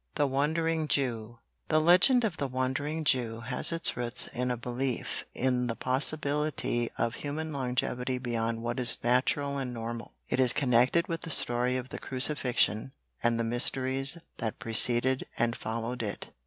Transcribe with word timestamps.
THE 0.15 0.25
WANDERING 0.25 0.87
JEW 0.87 1.37
The 1.67 1.79
legend 1.79 2.23
of 2.23 2.37
the 2.37 2.47
Wandering 2.47 3.03
Jew 3.03 3.41
has 3.41 3.71
its 3.71 3.95
roots 3.95 4.25
in 4.33 4.49
a 4.49 4.57
belief 4.57 5.25
in 5.35 5.67
the 5.67 5.75
possibility 5.75 6.89
of 6.97 7.13
human 7.21 7.53
longevity 7.53 8.17
beyond 8.17 8.63
what 8.63 8.79
is 8.79 8.97
natural 9.03 9.59
and 9.59 9.71
normal. 9.75 10.15
It 10.27 10.39
is 10.39 10.53
connected 10.53 11.07
with 11.07 11.21
the 11.21 11.29
story 11.29 11.77
of 11.77 11.89
the 11.89 11.99
Crucifixion 11.99 12.93
and 13.21 13.39
the 13.39 13.43
mysteries 13.43 14.17
that 14.37 14.57
preceded 14.57 15.27
and 15.37 15.55
followed 15.55 16.01
it. 16.01 16.29